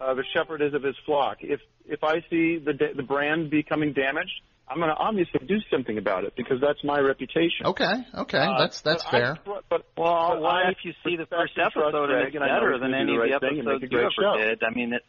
[0.00, 1.38] uh, the shepherd is of his flock.
[1.40, 5.58] If if I see the da- the brand becoming damaged, I'm going to obviously do
[5.70, 7.66] something about it because that's my reputation.
[7.66, 9.34] Okay, okay, Uh, that's that's but fair.
[9.44, 12.44] tr- but Well, but what I if you see the first episode and it's and
[12.44, 13.98] I know better than any do of the the right thing and make episodes you
[14.26, 14.44] ever show.
[14.48, 14.62] did?
[14.64, 15.02] I mean, it,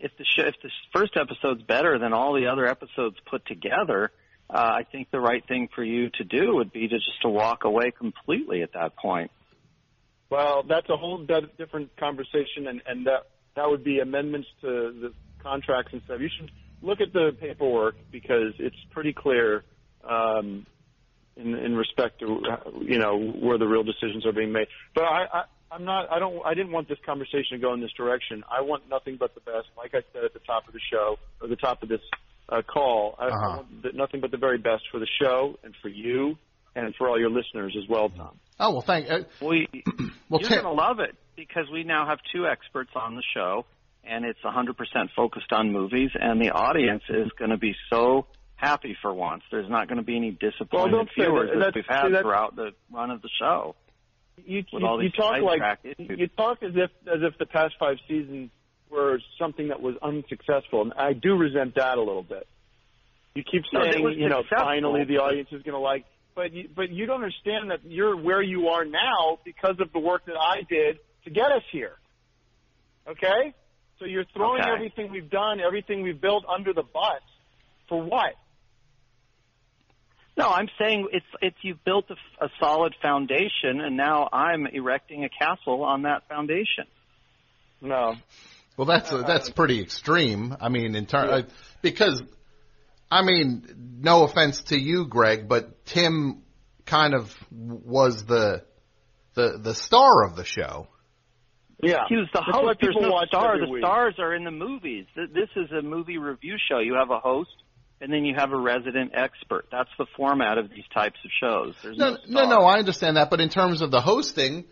[0.00, 4.10] if the show, if the first episode's better than all the other episodes put together,
[4.50, 7.28] uh, I think the right thing for you to do would be to just to
[7.28, 9.30] walk away completely at that point.
[10.30, 14.68] Well, that's a whole di- different conversation, and, and that that would be amendments to
[15.00, 16.20] the contracts and stuff.
[16.20, 16.50] You should
[16.82, 19.64] look at the paperwork because it's pretty clear
[20.08, 20.66] um,
[21.36, 22.40] in, in respect to
[22.82, 24.68] you know where the real decisions are being made.
[24.94, 25.42] But I, I,
[25.72, 26.10] I'm not.
[26.12, 26.44] I don't.
[26.44, 28.44] I didn't want this conversation to go in this direction.
[28.50, 29.66] I want nothing but the best.
[29.76, 32.00] Like I said at the top of the show or the top of this
[32.48, 33.56] uh, call, I, I Uh-huh.
[33.56, 36.36] want the, nothing but the very best for the show and for you
[36.76, 38.38] and for all your listeners as well, Tom.
[38.60, 39.10] Oh well, thank.
[39.10, 39.66] Uh, you,
[40.30, 43.66] well, you're going to love it because we now have two experts on the show,
[44.04, 44.74] and it's 100%
[45.14, 49.42] focused on movies, and the audience is going to be so happy for once.
[49.50, 51.58] There's not going to be any disappointed say viewers that.
[51.58, 53.74] that we've had see, throughout the run of the show.
[54.44, 57.74] you, with you, all you talk like you talk as if as if the past
[57.78, 58.50] five seasons
[58.90, 62.46] were something that was unsuccessful, and I do resent that a little bit.
[63.34, 66.70] You keep saying, was you know, finally the audience is going to like, but you,
[66.74, 70.36] but you don't understand that you're where you are now because of the work that
[70.40, 71.92] I did to get us here.
[73.06, 73.54] Okay,
[73.98, 74.70] so you're throwing Okay.
[74.70, 77.22] everything we've done, everything we've built under the bus
[77.88, 78.34] for what?
[80.36, 85.24] No, I'm saying it's it's you've built a, a solid foundation, and now I'm erecting
[85.24, 86.84] a castle on that foundation.
[87.80, 88.16] No,
[88.76, 90.56] well, that's uh, that's pretty extreme.
[90.60, 91.42] I mean, in ter- uh,
[91.80, 92.22] because,
[93.10, 96.42] I mean, no offense to you, Gregg, but Tim
[96.84, 98.64] kind of was the
[99.34, 100.88] the the star of the show.
[101.82, 102.78] Yeah, He was the That's what host.
[102.80, 103.58] There's people no watch star.
[103.58, 103.82] The week.
[103.82, 105.06] stars are in the movies.
[105.14, 106.78] This is a movie review show.
[106.78, 107.50] You have a host,
[108.00, 109.66] and then you have a resident expert.
[109.70, 111.74] That's the format of these types of shows.
[111.82, 114.64] There's no, No, no, no, I understand that, but in terms of the hosting,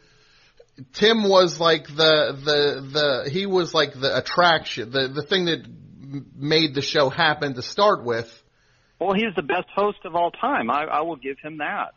[0.95, 2.89] Tim was like the the
[3.25, 5.65] the he was like the attraction, the the thing that
[6.35, 8.31] made the show happen to start with.
[8.99, 10.71] Well, he's the best host of all time.
[10.71, 11.93] I, I will give him that.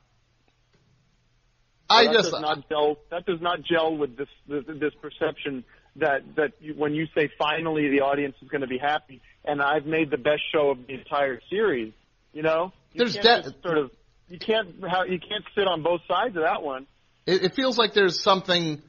[1.89, 2.97] I that just does not gel.
[3.11, 5.63] That does not gel with this this, this perception
[5.97, 9.61] that that you, when you say finally the audience is going to be happy, and
[9.61, 11.93] I've made the best show of the entire series.
[12.33, 13.91] You know, you There's can't de- just sort of
[14.29, 16.87] you can't how, you can't sit on both sides of that one.
[17.25, 18.81] it, it feels like there's something.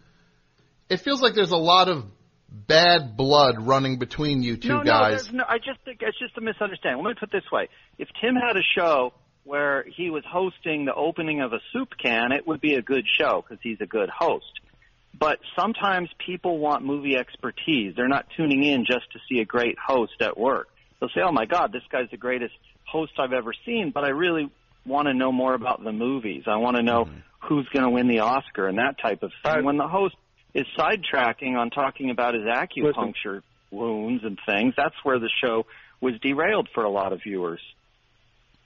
[0.88, 2.04] It feels like there's a lot of
[2.50, 5.30] bad blood running between you two no, guys.
[5.30, 7.04] No, no, I just think it's just a misunderstanding.
[7.04, 9.12] Let me put it this way: if Tim had a show
[9.48, 13.06] where he was hosting the opening of a soup can, it would be a good
[13.18, 14.60] show because he's a good host.
[15.18, 17.94] But sometimes people want movie expertise.
[17.96, 20.68] They're not tuning in just to see a great host at work.
[21.00, 24.10] They'll say, "Oh my God, this guy's the greatest host I've ever seen," but I
[24.10, 24.50] really
[24.84, 26.44] want to know more about the movies.
[26.46, 27.18] I want to know Mm-hmm.
[27.40, 29.52] who's going to win the Oscar and that type of thing.
[29.52, 29.64] Right.
[29.64, 30.14] When the host
[30.54, 35.66] is sidetracking on talking about his acupuncture wounds and things, that's where the show
[36.00, 37.60] was derailed for a lot of viewers.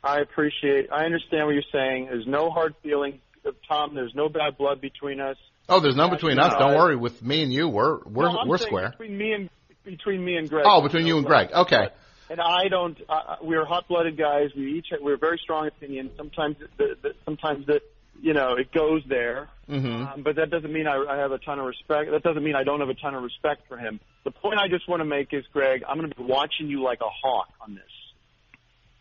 [0.04, 0.88] I appreciate.
[0.92, 2.06] I understand what you're saying.
[2.06, 3.20] There's no hard feeling,
[3.68, 3.94] Tom.
[3.94, 5.36] There's no bad blood between us.
[5.68, 6.54] Oh, there's none between us.
[6.58, 6.96] Don't worry.
[6.96, 8.90] With me and you, we're we're No, we're square.
[8.90, 9.50] Between me and
[9.84, 10.64] between me and Gregg.
[10.66, 11.50] Oh, between you and Gregg.
[11.52, 11.88] Okay.
[12.30, 12.98] And I don't.
[13.08, 14.50] Uh, we're hot-blooded guys.
[14.56, 16.12] We each we're very strong opinions.
[16.16, 17.80] Sometimes the, the sometimes the
[18.20, 19.48] you know it goes there.
[19.68, 22.10] hmm Um, but that doesn't mean I, I have a ton of respect.
[22.10, 24.00] That doesn't mean I don't have a ton of respect for him.
[24.24, 26.82] The point I just want to make is, Gregg, I'm going to be watching you
[26.82, 27.84] like a hawk on this.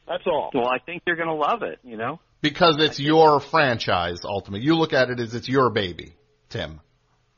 [0.08, 0.52] That's all.
[0.54, 2.20] Well, I think you're going to love it, you know?
[2.42, 4.66] Because it's your franchise, ultimately.
[4.66, 6.14] You look at it as it's your baby,
[6.50, 6.82] Tim.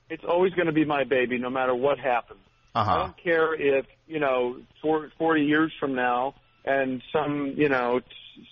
[0.10, 2.40] It's always going to be my baby, no matter what happens.
[2.76, 6.34] Uh I don't care if you know, for, 40 years from now,
[6.66, 8.02] and some you know,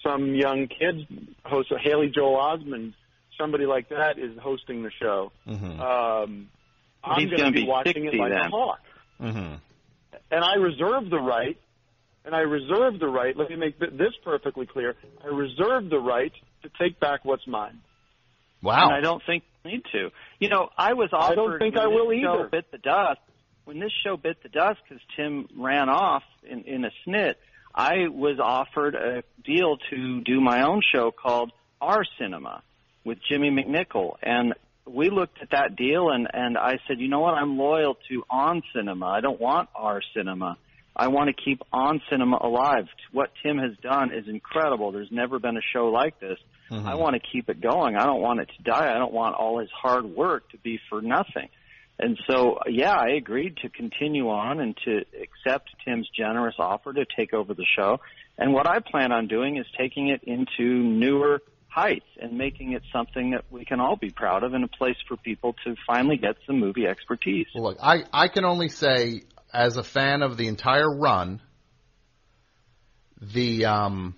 [0.06, 1.08] some young kid
[1.44, 2.94] host, Haley Joel Osment,
[3.40, 5.32] somebody like that is hosting the show.
[5.46, 6.50] hmm Um,
[7.04, 8.52] I'm going to be be watching it 60 like a then.
[8.52, 8.80] hawk.
[9.20, 9.54] hmm
[10.30, 11.58] and I reserve the right,
[12.26, 13.36] and I reserve the right.
[13.36, 14.96] Let me make this perfectly clear.
[15.24, 17.80] I reserve the right to take back what's mine.
[18.62, 18.88] Wow.
[18.88, 20.10] And I don't think you need to.
[20.40, 22.50] You know, I was offered I don't think when I this will show either.
[22.50, 23.20] bit the dust.
[23.66, 27.36] When this show bit the dust because Tim ran off in, in a snit,
[27.74, 32.64] I was offered a deal to do my own show called Our Cinema
[33.06, 34.54] with Jimmy McNichol, and
[34.86, 38.24] we looked at that deal and and I said, you know what, I'm loyal to
[38.30, 39.06] On Cinema.
[39.06, 40.58] I don't want Our Cinema.
[40.96, 42.86] I want to keep On Cinema alive.
[43.12, 44.92] What Tim has done is incredible.
[44.92, 46.38] There's never been a show like this.
[46.70, 46.88] Mm-hmm.
[46.88, 47.96] I want to keep it going.
[47.96, 48.94] I don't want it to die.
[48.94, 51.50] I don't want all his hard work to be for nothing.
[52.00, 57.06] And so, yeah, I agreed to continue on and to accept Tim's generous offer to
[57.16, 58.00] take over the show.
[58.38, 62.82] And what I plan on doing is taking it into newer heights and making it
[62.92, 66.18] something that we can all be proud of and a place for people to finally
[66.18, 67.48] get some movie expertise.
[67.54, 69.22] Well, look, I, I can only say,
[69.54, 71.42] as a fan of the entire run,
[73.22, 74.16] the um,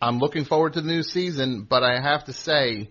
[0.00, 2.90] I'm looking forward to the new season, but I have to say,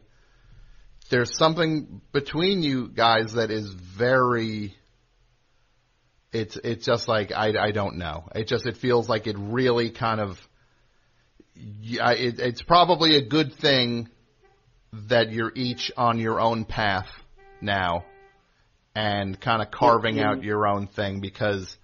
[1.10, 4.76] there's something between you guys that is very.
[6.32, 8.30] It's it's just like I, I don't know.
[8.36, 10.38] It just it feels like it really kind of.
[11.82, 14.08] Yeah, it, it's probably a good thing
[14.94, 17.10] that you're each on your own path
[17.62, 18.06] now
[18.96, 21.76] and kind of carving out your own thing because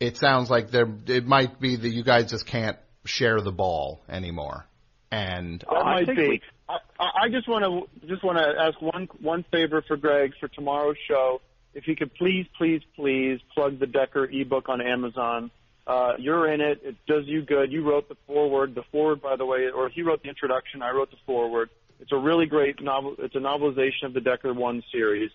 [0.00, 4.02] it sounds like there it might be that you guys just can't share the ball
[4.08, 4.66] anymore.
[5.10, 6.28] And That Oh, I might think be.
[6.28, 9.96] we- I, I I just want to just want to ask one one favor for
[9.96, 11.40] Gregg for tomorrow's show.
[11.74, 15.50] If he could please, please, please plug the Decker ebook on Amazon.
[15.86, 16.80] Uh, you're in it.
[16.84, 17.72] It does you good.
[17.72, 18.74] You wrote the foreword.
[18.74, 20.80] The foreword, by the way, or he wrote the introduction.
[20.82, 21.70] I wrote the foreword.
[21.98, 23.16] It's a really great novel.
[23.18, 25.30] It's a novelization of the Decker One series.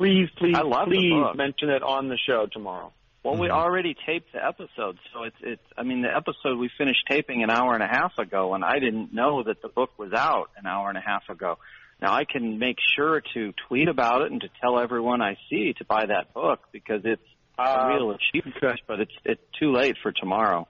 [0.00, 2.90] Please, please, I love please mention it on the show tomorrow.
[3.22, 5.62] Well, we already taped the episode, so it's it's.
[5.76, 8.78] I mean, the episode we finished taping an hour and a half ago, and I
[8.78, 11.58] didn't know that the book was out an hour and a half ago.
[12.00, 15.74] Now I can make sure to tweet about it and to tell everyone I see
[15.76, 17.20] to buy that book because it's
[17.58, 18.80] a Uh, real achievement.
[18.88, 20.66] But it's it's too late for tomorrow.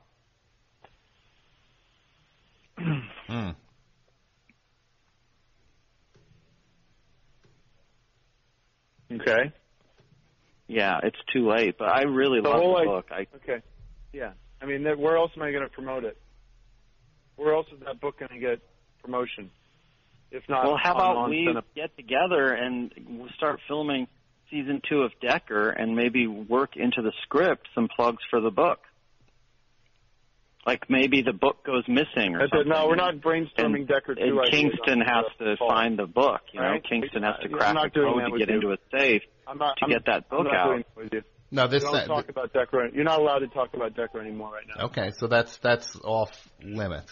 [2.77, 3.51] hmm.
[9.13, 9.53] Okay.
[10.69, 11.77] Yeah, it's too late.
[11.79, 13.07] But I really The love the book.
[13.11, 13.63] I Okay.
[14.13, 14.33] Yeah.
[14.63, 16.17] I mean, that- where else am I going to promote it?
[17.37, 18.61] Where else is that book going to get
[19.03, 19.51] promotion?
[20.31, 21.65] If not, well, how about we Cinema?
[21.75, 24.07] get together and we'll start filming
[24.51, 28.81] season two of Decker and maybe work into the script some plugs for the book.
[30.67, 32.57] Like maybe the book goes missing or That's it.
[32.67, 32.69] something.
[32.69, 35.69] No, we're not brainstorming and, Decker two and Kingston has to call.
[35.71, 36.41] find the book.
[36.53, 36.85] You know, Right?
[36.89, 38.55] Kingston has to I'm crack not a code to get you.
[38.57, 40.67] into a safe I'm not, to I'm, get that book I'm not out.
[40.69, 41.23] doing it with you.
[41.51, 42.89] no, this We don't talk about Decker.
[42.93, 44.85] You're not allowed to talk about Decker anymore right now.
[44.87, 46.31] okay, so that's that's off
[46.63, 47.11] limits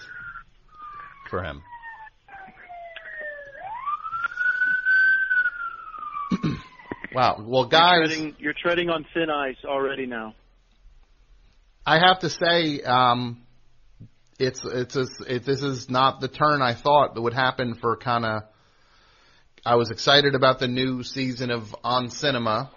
[1.31, 1.63] for him.
[7.15, 7.37] wow.
[7.41, 10.35] Well, You're guys, treading, you're treading on thin ice already now.
[11.89, 13.41] I have to say, um,
[14.39, 17.97] it's it's a, it, this is not the turn I thought that would happen for
[17.97, 18.43] kind of.
[19.65, 22.71] I was excited about the new season of On Cinema,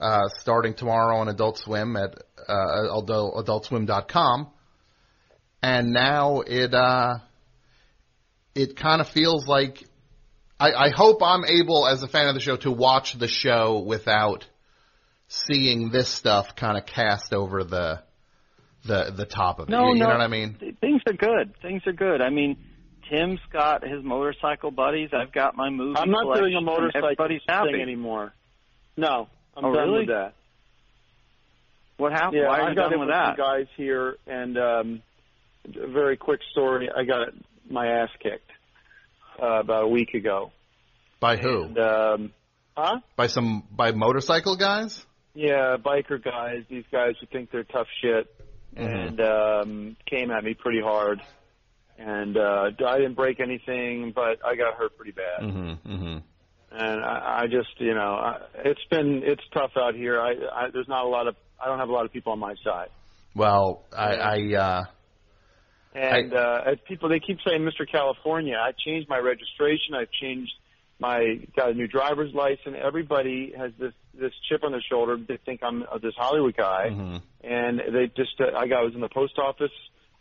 [0.00, 4.48] uh, starting tomorrow on Adult Swim at uh, adult, AdultSwim.com,
[5.62, 7.18] and now it uh,
[8.56, 9.84] it kind of feels like.
[10.58, 13.78] I, I hope I'm able, as a fan of the show, to watch the show
[13.86, 14.44] without
[15.28, 18.02] seeing this stuff kind of cast over the
[18.84, 19.72] the the top of it.
[19.72, 20.56] No, you, you know what I mean?
[20.80, 21.54] Things are good.
[21.62, 22.20] Things are good.
[22.20, 22.56] I mean,
[23.10, 25.10] Tim's got his motorcycle buddies.
[25.12, 25.98] I've got my movie.
[25.98, 27.72] I'm not doing a motorcycle Everybody's happy.
[27.72, 28.32] thing anymore.
[28.96, 29.98] No, I'm Oh, done really?
[30.00, 30.34] with that.
[31.96, 32.34] What happened?
[32.42, 33.36] Yeah, Why are I you got done in with with that?
[33.36, 35.02] some guys here, and um,
[35.82, 36.88] a very quick story.
[36.94, 37.28] I got
[37.68, 38.50] my ass kicked
[39.42, 40.52] uh, about a week ago.
[41.20, 41.64] By who?
[41.64, 42.32] And, um,
[42.76, 43.00] huh?
[43.16, 45.04] By some by motorcycle guys?
[45.34, 46.62] Yeah, biker guys.
[46.70, 48.26] These guys who think they're tough shit,
[48.78, 51.20] and um, came at me pretty hard.
[51.98, 55.40] And uh, I didn't break anything, but I got hurt pretty bad.
[55.40, 55.92] Mm-hmm.
[55.92, 56.18] Mm-hmm.
[56.70, 60.20] and I, I just you know I, it's been it's tough out here.
[60.20, 62.38] I, I there's not a lot of I don't have a lot of people on
[62.38, 62.88] my side,
[63.34, 64.84] Well, I, I uh,
[65.94, 67.90] and uh, as people they keep saying Mr.
[67.90, 68.56] California.
[68.56, 69.94] I changed my registration.
[69.94, 70.52] I've changed
[71.00, 72.76] my got a new driver's license.
[72.80, 75.16] Everybody has this this chip on their shoulder.
[75.16, 77.16] They think I'm uh, this Hollywood guy, mm-hmm.
[77.42, 79.70] and they just uh, I got I was in the post office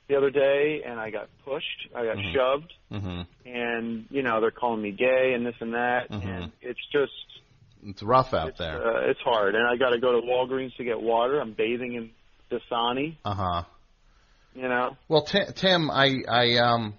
[0.08, 1.88] the other day and I got pushed.
[1.95, 2.34] I got Mhm.
[2.34, 3.22] shoved, Mm-hmm.
[3.50, 6.24] and you know they're calling me gay and this and that, Mhm.
[6.26, 7.12] and it's just
[7.86, 8.86] It's rough out it's, there.
[8.86, 11.39] Uh, it's hard, and I got to go to Walgreens to get water.
[11.39, 12.10] I'm bathing in
[12.50, 13.18] Dasani.
[13.26, 13.64] Uh huh.
[14.56, 16.95] You know, Well, Tim, Tim, I, I, um,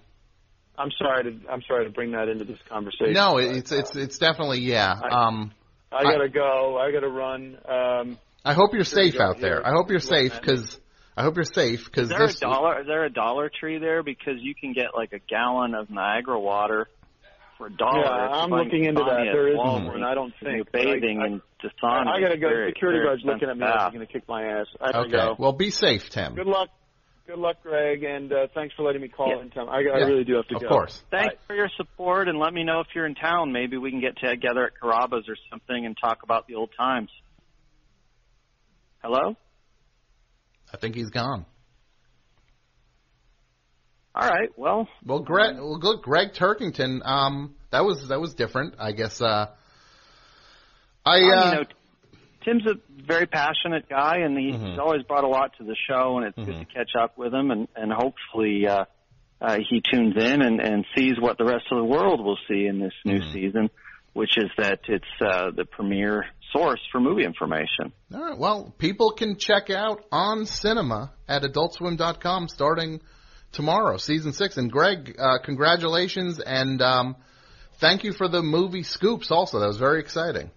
[0.77, 3.11] I'm sorry to I'm sorry to bring that into this conversation.
[3.13, 4.93] no, but, it's it's it's definitely yeah.
[5.03, 5.51] I- Um,
[5.91, 6.77] I gotta go.
[6.77, 7.57] I gotta run.
[7.67, 9.23] Um, I hope you're safe go.
[9.23, 9.65] out there.
[9.65, 10.79] I hope you're safe because
[11.17, 12.37] I hope you're safe because Is there this.
[12.37, 12.81] a dollar?
[12.81, 14.03] Is there a Dollar Tree there?
[14.03, 16.87] Because you can get like a gallon of Niagara water
[17.57, 18.01] for a dollar.
[18.03, 19.27] Yeah, if I'm buying looking into that.
[19.27, 19.87] at There is Walgreens.
[19.87, 22.07] one, I don't And You're think, but I- bathing I- in Dasani.
[22.07, 22.47] I gotta go.
[22.49, 23.65] Very- Security guard's looking at me.
[23.65, 24.67] expensive like He's gonna kick my ass.
[24.79, 25.11] I gotta okay.
[25.11, 25.35] go.
[25.37, 26.35] Well, be safe, Tim.
[26.35, 26.69] Good luck.
[27.29, 29.41] Good luck, Gregg, and uh, thanks for letting me call Yeah.
[29.43, 29.69] in time.
[29.69, 30.67] I, I Yeah, really do have to of go.
[30.67, 31.03] course.
[31.11, 33.51] Thanks for your support, and let me know if you're in town.
[33.51, 37.11] Maybe we can get together at Carrabba's or something and talk about the old times.
[39.03, 39.35] Hello?
[40.73, 41.45] I think he's gone.
[44.15, 44.49] All right.
[44.57, 46.01] Well, Well, Gregg, well, good.
[46.01, 47.05] Gregg Turkington.
[47.05, 48.73] Um, that was that was different.
[48.79, 49.21] I guess.
[49.21, 49.51] Uh,
[51.05, 51.11] I.
[51.11, 51.63] uh, you know,
[52.49, 52.75] Tim's a
[53.05, 54.69] very passionate guy, and he, Mhm.
[54.71, 56.67] he's always brought a lot to the show, and it's good Mhm.
[56.67, 58.85] to catch up with him, and and hopefully uh,
[59.41, 62.65] uh, he tunes in and, and sees what the rest of the world will see
[62.65, 63.31] in this new Mhm.
[63.33, 63.69] season,
[64.13, 67.91] which is that it's uh, the premier source for movie information.
[68.13, 68.37] all right.
[68.37, 72.99] Well, people can check out on cinema at AdultSwim.com starting
[73.51, 74.57] tomorrow, season six.
[74.57, 77.15] And Gregg, uh, congratulations and um,
[77.79, 79.29] thank you for the movie scoops.
[79.31, 80.49] Also, that was very exciting.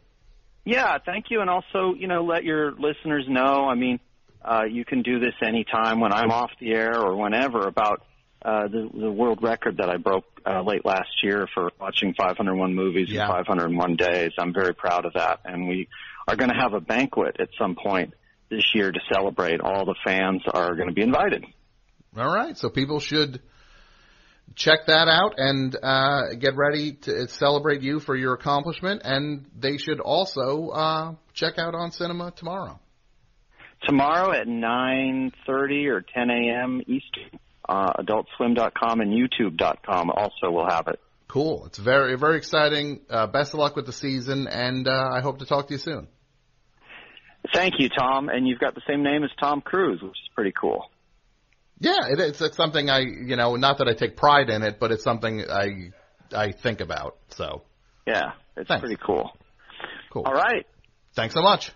[0.65, 3.67] Yeah, thank you, and also you know let your listeners know.
[3.69, 3.99] I mean,
[4.45, 8.03] uh, you can do this anytime when I'm off the air or whenever about
[8.45, 12.75] uh, the the world record that I broke uh, late last year for watching 501
[12.75, 13.23] movies Yeah.
[13.25, 14.33] in 501 days.
[14.39, 15.89] I'm very proud of that, and we
[16.29, 18.15] are going to have a banquet at some point
[18.49, 19.61] this year to celebrate.
[19.61, 21.45] All the fans are going to be invited.
[22.17, 23.41] All right, so people should
[24.55, 29.03] check that out and uh, get ready to celebrate you for your accomplishment.
[29.05, 32.79] And they should also uh, check out on cinema tomorrow.
[33.87, 36.81] Tomorrow at 9:30 or 10 a.m.
[36.87, 37.39] Eastern,
[37.69, 41.01] uh, AdultSwim.com and YouTube.com also will have it.
[41.27, 41.67] Cool.
[41.67, 43.01] It's very very exciting.
[43.11, 45.79] Uh, best of luck with the season, and uh, I hope to talk to you
[45.79, 46.07] soon.
[47.53, 48.29] Thank you, Tom.
[48.29, 50.85] And you've got the same name as Tom Cruise, which is pretty cool.
[51.83, 54.79] Yeah, it, it's, it's something I you know not that I take pride in it,
[54.79, 55.91] but it's something I
[56.35, 57.17] I think about.
[57.31, 57.63] So
[58.07, 58.81] Yeah, it's Thanks.
[58.81, 59.31] pretty cool.
[60.13, 60.23] cool.
[60.25, 60.65] All right.
[61.17, 61.73] Thanks so much.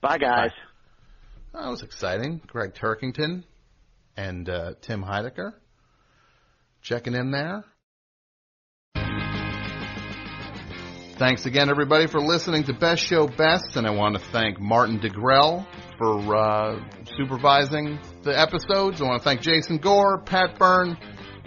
[0.00, 0.50] Bye, guys.
[1.52, 2.40] That was exciting.
[2.46, 3.44] Gregg Turkington
[4.16, 5.52] and uh, Tim Heidecker
[6.82, 7.64] checking in there.
[11.18, 14.98] Thanks again, everybody, for listening to Best Show Best, and I want to thank Martin
[15.00, 15.66] DeGrell
[15.98, 16.80] for uh,
[17.16, 19.00] supervising the episodes.
[19.00, 20.96] I want to thank Jason Gore, Pat Byrne,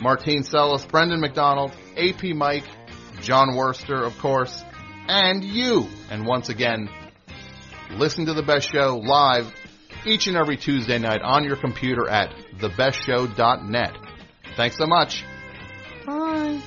[0.02, 2.68] Martine Sellis, Brendan McDonald, AP Mike,
[3.22, 4.64] John Wurster, of course,
[5.08, 5.88] and you.
[6.10, 6.90] And once again,
[7.92, 9.54] listen to the Best Show live
[10.06, 13.98] each and every Tuesday night on your computer at thebestshow.net.
[14.56, 15.24] Thanks so much.
[16.06, 16.62] Bye.